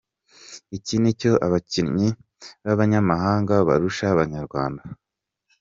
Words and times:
Iki 0.77 0.95
nicyo 1.01 1.31
abakinnyi 1.45 2.07
b’abanyamahanga 2.65 3.53
barusha 3.67 4.05
Abanyarwanda. 4.13 4.83